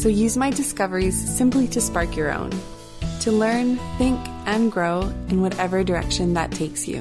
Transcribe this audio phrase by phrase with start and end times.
[0.00, 2.50] so use my discoveries simply to spark your own,
[3.20, 7.00] to learn, think, and grow in whatever direction that takes you.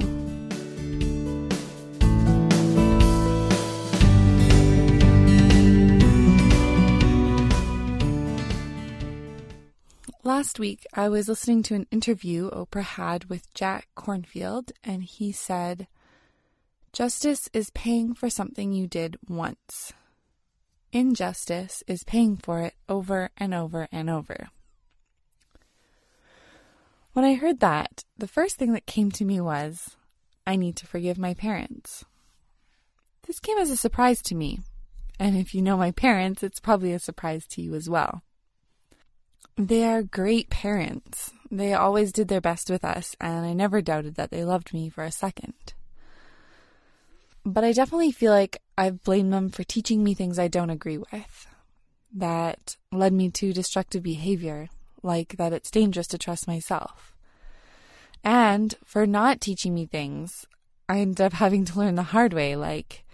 [10.22, 15.32] Last week, I was listening to an interview Oprah had with Jack Kornfield, and he
[15.32, 15.88] said,
[16.92, 19.94] Justice is paying for something you did once.
[20.92, 24.50] Injustice is paying for it over and over and over.
[27.14, 29.96] When I heard that, the first thing that came to me was,
[30.48, 32.06] I need to forgive my parents.
[33.28, 34.62] This came as a surprise to me,
[35.20, 38.24] and if you know my parents, it's probably a surprise to you as well.
[39.58, 41.32] They are great parents.
[41.52, 44.90] They always did their best with us, and I never doubted that they loved me
[44.90, 45.74] for a second.
[47.46, 50.98] But I definitely feel like I've blamed them for teaching me things I don't agree
[50.98, 51.48] with
[52.16, 54.70] that led me to destructive behavior,
[55.04, 57.16] like that it's dangerous to trust myself.
[58.24, 60.46] And for not teaching me things
[60.88, 63.06] I end up having to learn the hard way, like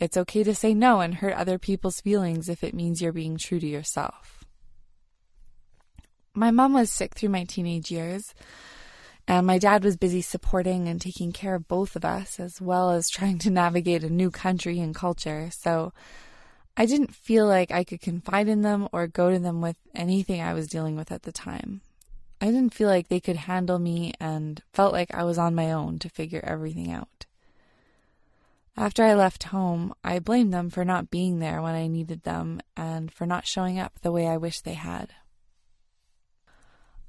[0.00, 3.36] it's okay to say no and hurt other people's feelings if it means you're being
[3.36, 4.44] true to yourself.
[6.34, 8.32] My mom was sick through my teenage years,
[9.28, 12.90] and my dad was busy supporting and taking care of both of us, as well
[12.90, 15.50] as trying to navigate a new country and culture.
[15.52, 15.92] So
[16.78, 20.40] I didn't feel like I could confide in them or go to them with anything
[20.40, 21.82] I was dealing with at the time.
[22.40, 25.72] I didn't feel like they could handle me and felt like I was on my
[25.72, 27.26] own to figure everything out.
[28.78, 32.62] After I left home, I blamed them for not being there when I needed them
[32.76, 35.12] and for not showing up the way I wish they had.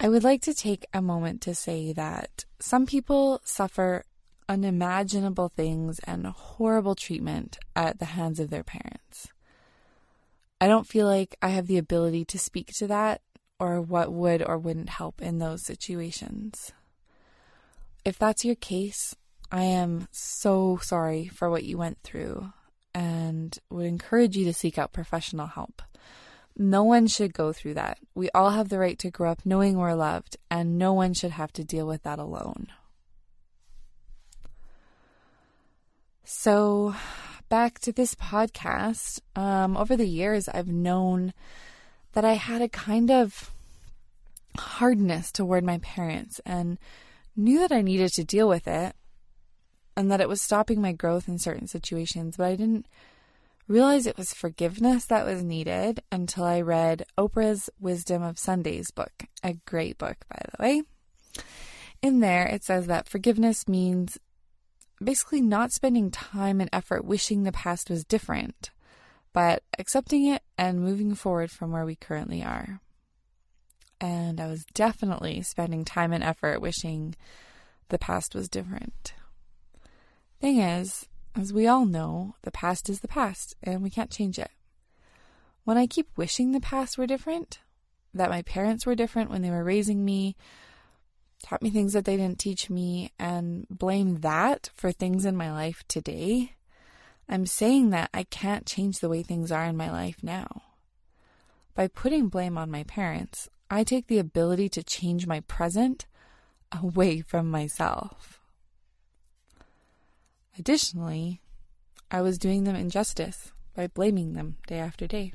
[0.01, 4.05] I would like to take a moment to say that some people suffer
[4.47, 9.27] unimaginable things and horrible treatment at the hands of their parents.
[10.61, 13.21] I don't feel like I have the ability to speak to that
[13.59, 16.71] or what would or wouldn't help in those situations.
[18.05, 19.15] If that's your case,
[19.51, 22.53] I am so sorry for what you went through
[22.95, 25.81] and would encourage you to seek out professional help.
[26.61, 27.99] No one should go through that.
[28.13, 31.31] We all have the right to grow up knowing we're loved, and no one should
[31.31, 32.67] have to deal with that alone.
[36.25, 36.93] So,
[37.47, 39.21] back to this podcast.
[39.37, 41.33] Um, over the years, I've known
[42.11, 43.51] that I had a kind of
[44.57, 46.77] hardness toward my parents and
[47.37, 48.97] knew that I needed to deal with it
[49.95, 52.85] and that it was stopping my growth in certain situations, but I didn't
[53.69, 59.25] realize it was forgiveness that was needed until I read Oprah's Wisdom of Sundays book,
[59.43, 60.81] a great book, by the way.
[62.01, 64.17] In there, it says that forgiveness means
[65.01, 68.71] basically not spending time and effort wishing the past was different,
[69.33, 72.81] but accepting it and moving forward from where we currently are.
[74.01, 77.15] And I was definitely spending time and effort wishing
[77.89, 79.13] the past was different.
[80.39, 84.39] Thing is, as we all know, the past is the past and we can't change
[84.39, 84.51] it.
[85.63, 87.59] When I keep wishing the past were different,
[88.13, 90.35] that my parents were different when they were raising me,
[91.43, 95.51] taught me things that they didn't teach me, and blame that for things in my
[95.51, 96.55] life today,
[97.27, 100.63] I'm saying that I can't change the way things are in my life now.
[101.75, 106.07] By putting blame on my parents, I take the ability to change my present
[106.71, 108.38] away from myself.
[110.59, 111.41] Additionally,
[112.11, 115.31] I was doing them injustice by blaming them day after day.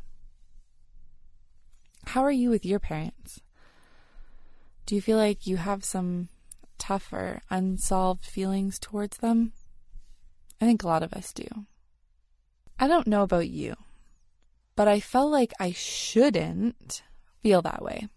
[2.08, 3.40] How are you with your parents?
[4.84, 6.28] Do you feel like you have some
[6.76, 9.54] tough or unsolved feelings towards them?
[10.60, 11.48] I think a lot of us do.
[12.78, 13.76] I don't know about you,
[14.76, 17.02] but I felt like I shouldn't
[17.42, 18.08] feel that way.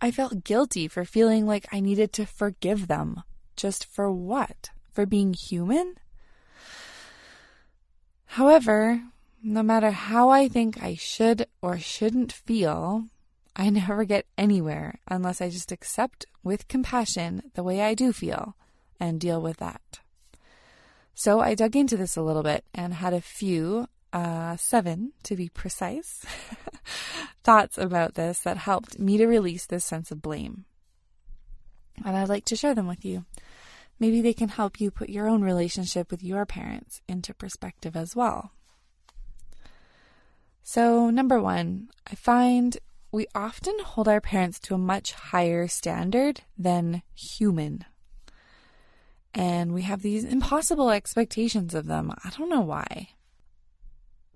[0.00, 3.22] I felt guilty for feeling like I needed to forgive them.
[3.54, 4.70] Just for what?
[4.90, 5.94] For being human?
[8.26, 9.02] However,
[9.42, 13.04] no matter how I think I should or shouldn't feel,
[13.56, 18.56] I never get anywhere unless I just accept with compassion the way I do feel
[18.98, 20.00] and deal with that.
[21.14, 25.36] So I dug into this a little bit and had a few, uh, seven to
[25.36, 26.26] be precise,
[27.44, 30.64] thoughts about this that helped me to release this sense of blame.
[32.04, 33.24] And I'd like to share them with you.
[33.98, 38.16] Maybe they can help you put your own relationship with your parents into perspective as
[38.16, 38.52] well.
[40.62, 42.76] So, number one, I find
[43.12, 47.84] we often hold our parents to a much higher standard than human.
[49.32, 52.12] And we have these impossible expectations of them.
[52.24, 53.10] I don't know why.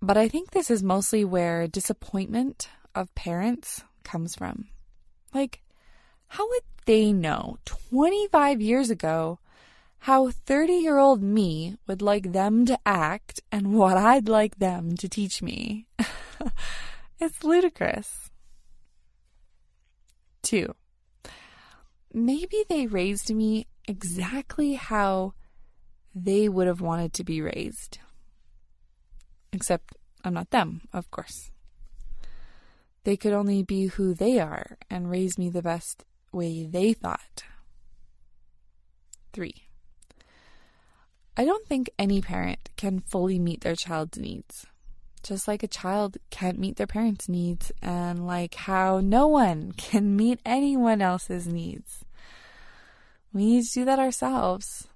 [0.00, 4.69] But I think this is mostly where disappointment of parents comes from.
[5.34, 5.62] Like,
[6.28, 9.38] how would they know 25 years ago
[10.00, 14.96] how 30 year old me would like them to act and what I'd like them
[14.96, 15.86] to teach me?
[17.18, 18.30] it's ludicrous.
[20.42, 20.74] Two,
[22.12, 25.34] maybe they raised me exactly how
[26.14, 27.98] they would have wanted to be raised.
[29.52, 29.94] Except
[30.24, 31.50] I'm not them, of course.
[33.04, 37.44] They could only be who they are and raise me the best way they thought.
[39.32, 39.67] 3.
[41.38, 44.67] I don't think any parent can fully meet their child's needs.
[45.23, 50.17] Just like a child can't meet their parents' needs, and like how no one can
[50.17, 52.05] meet anyone else's needs.
[53.32, 54.88] We need to do that ourselves.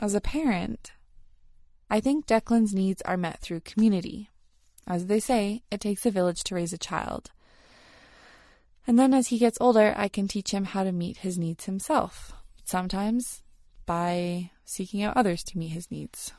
[0.00, 0.92] As a parent,
[1.90, 4.30] I think Declan's needs are met through community.
[4.86, 7.32] As they say, it takes a village to raise a child.
[8.86, 11.64] And then as he gets older, I can teach him how to meet his needs
[11.64, 12.32] himself,
[12.64, 13.42] sometimes
[13.86, 16.32] by seeking out others to meet his needs.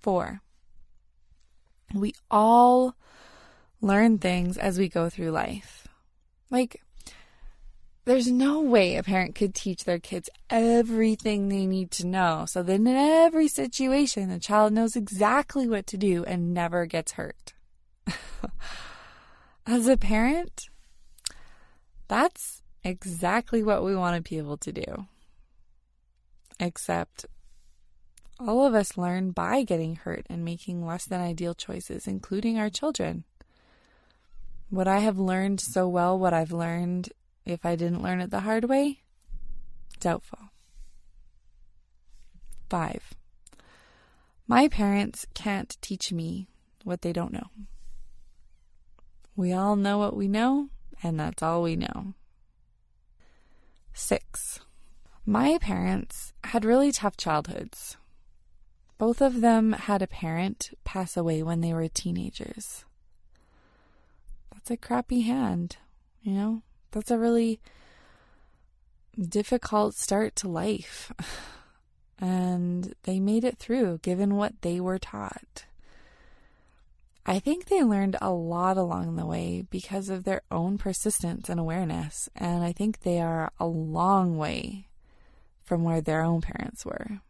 [0.00, 0.40] Four,
[1.94, 2.96] we all
[3.80, 5.86] learn things as we go through life.
[6.50, 6.82] Like,
[8.08, 12.46] there's no way a parent could teach their kids everything they need to know.
[12.48, 17.12] So that in every situation, the child knows exactly what to do and never gets
[17.12, 17.52] hurt.
[19.66, 20.68] As a parent,
[22.08, 25.06] that's exactly what we want to be able to do.
[26.60, 27.26] Except
[28.40, 32.70] all of us learn by getting hurt and making less than ideal choices, including our
[32.70, 33.24] children.
[34.70, 37.10] Would I have learned so well what I've learned
[37.44, 39.00] if I didn't learn it the hard way?
[39.98, 40.38] Doubtful.
[42.68, 43.14] 5.
[44.46, 46.48] My parents can't teach me
[46.84, 47.48] what they don't know.
[49.36, 50.68] We all know what we know,
[51.02, 52.14] and that's all we know.
[53.98, 54.60] 6.
[55.26, 57.96] My parents had really tough childhoods.
[58.96, 62.84] Both of them had a parent pass away when they were teenagers.
[64.52, 65.76] That's a crappy hand,
[66.22, 66.62] you know?
[66.90, 67.60] that's a really
[69.18, 71.12] difficult start to life.
[72.20, 75.66] And they made it through given what they were taught.
[77.28, 81.60] I think they learned a lot along the way because of their own persistence and
[81.60, 82.30] awareness.
[82.34, 84.88] And I think they are a long way
[85.62, 87.20] from where their own parents were.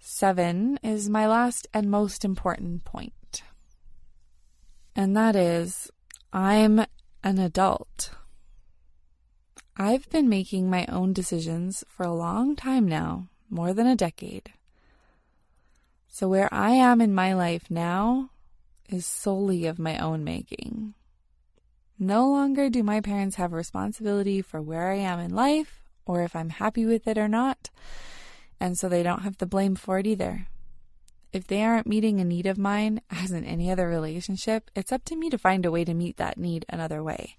[0.00, 3.44] Seven is my last and most important.
[4.96, 5.88] And that is,
[6.32, 6.84] I'm
[7.22, 8.10] an adult.
[9.76, 14.52] I've been making my own decisions for a long time now, more than a decade.
[16.14, 18.28] So, where I am in my life now
[18.86, 20.92] is solely of my own making.
[21.98, 26.36] No longer do my parents have responsibility for where I am in life or if
[26.36, 27.70] I'm happy with it or not,
[28.60, 30.48] and so they don't have the blame for it either.
[31.32, 35.06] If they aren't meeting a need of mine, as in any other relationship, it's up
[35.06, 37.38] to me to find a way to meet that need another way.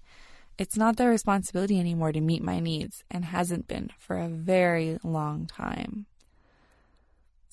[0.58, 4.98] It's not their responsibility anymore to meet my needs and hasn't been for a very
[5.04, 6.06] long time.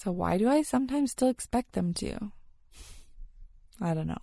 [0.01, 2.31] So, why do I sometimes still expect them to?
[3.79, 4.17] I don't know.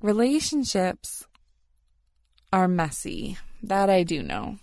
[0.00, 1.26] Relationships
[2.52, 3.36] are messy.
[3.62, 4.58] That I do know.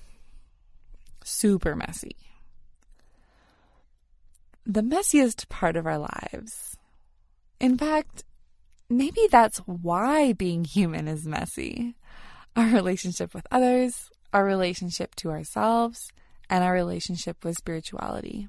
[1.23, 2.15] Super messy
[4.65, 6.75] the messiest part of our lives.
[7.59, 8.23] In fact,
[8.89, 11.95] maybe that's why being human is messy.
[12.55, 16.11] Our relationship with others, our relationship to ourselves,
[16.49, 18.47] and our relationship with spirituality.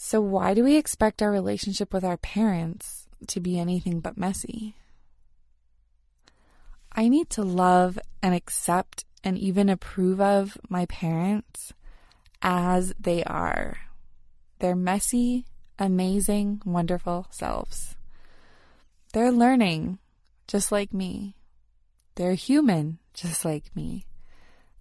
[0.00, 4.76] So, why do we expect our relationship with our parents to be anything but messy?
[6.92, 11.72] I need to love and accept and even approve of my parents
[12.40, 13.78] as they are.
[14.60, 15.46] They're messy,
[15.80, 17.96] amazing, wonderful selves.
[19.12, 19.98] They're learning
[20.46, 21.34] just like me.
[22.14, 24.06] They're human just like me.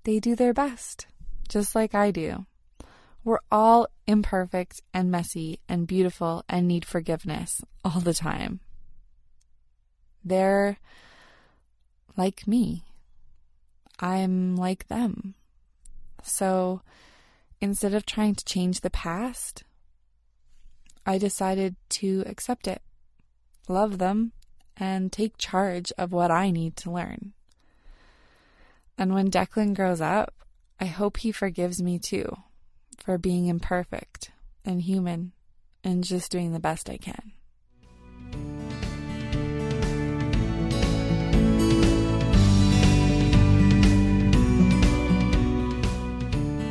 [0.03, 1.07] They do their best
[1.49, 2.45] just like I do.
[3.27, 8.61] We're all imperfect and messy and beautiful and need forgiveness all the time.
[10.23, 10.77] They're
[12.15, 12.85] like me.
[13.99, 15.33] I'm like them.
[16.23, 16.83] So
[17.59, 19.65] instead of trying to change the past,
[21.05, 22.81] I decided to accept it,
[23.67, 24.31] love them,
[24.77, 27.33] and take charge of what I need to learn.
[28.97, 30.33] And when Declan grows up,
[30.79, 32.37] I hope he forgives me too
[32.97, 34.31] for being imperfect
[34.65, 35.31] and human
[35.83, 37.31] and just doing the best I can.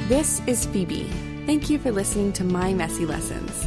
[0.09, 1.11] This is Phoebe.
[1.47, 3.67] Thank you for listening to My Messy Lessons.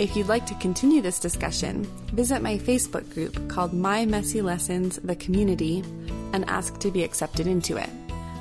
[0.00, 4.98] If you'd like to continue this discussion, visit my Facebook group called My Messy Lessons
[5.04, 5.84] The Community
[6.32, 7.90] and ask to be accepted into it.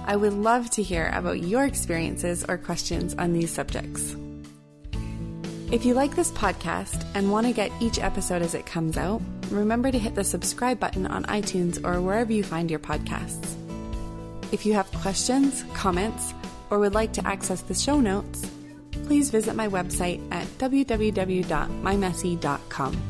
[0.07, 4.15] I would love to hear about your experiences or questions on these subjects.
[5.69, 9.21] If you like this podcast and want to get each episode as it comes out,
[9.51, 13.53] remember to hit the subscribe button on iTunes or wherever you find your podcasts.
[14.53, 16.33] If you have questions, comments,
[16.69, 18.49] or would like to access the show notes,
[18.91, 23.01] please visit my website at www.mymessy.com.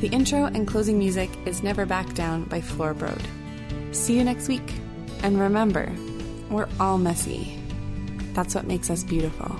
[0.00, 3.26] The intro and closing music is Never Back Down by Floorbrode.
[3.94, 4.72] See you next week.
[5.24, 5.90] And remember,
[6.50, 7.58] we're all messy.
[8.34, 9.56] That's what makes us beautiful.